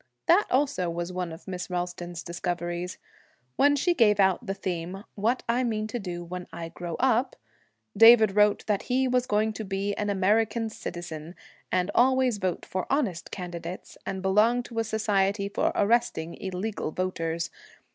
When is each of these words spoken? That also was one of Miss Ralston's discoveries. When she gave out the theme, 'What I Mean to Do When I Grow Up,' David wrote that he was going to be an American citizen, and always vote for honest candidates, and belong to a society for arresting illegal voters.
That 0.25 0.47
also 0.49 0.89
was 0.89 1.13
one 1.13 1.31
of 1.31 1.47
Miss 1.47 1.69
Ralston's 1.69 2.23
discoveries. 2.23 2.97
When 3.55 3.75
she 3.75 3.93
gave 3.93 4.19
out 4.19 4.47
the 4.47 4.55
theme, 4.55 5.03
'What 5.13 5.43
I 5.47 5.63
Mean 5.63 5.85
to 5.85 5.99
Do 5.99 6.23
When 6.23 6.47
I 6.51 6.69
Grow 6.69 6.95
Up,' 6.95 7.35
David 7.95 8.35
wrote 8.35 8.65
that 8.65 8.81
he 8.89 9.07
was 9.07 9.27
going 9.27 9.53
to 9.53 9.63
be 9.63 9.93
an 9.97 10.09
American 10.09 10.71
citizen, 10.71 11.35
and 11.71 11.91
always 11.93 12.39
vote 12.39 12.65
for 12.65 12.87
honest 12.91 13.29
candidates, 13.29 13.95
and 14.03 14.23
belong 14.23 14.63
to 14.63 14.79
a 14.79 14.83
society 14.83 15.47
for 15.47 15.71
arresting 15.75 16.33
illegal 16.37 16.89
voters. 16.89 17.51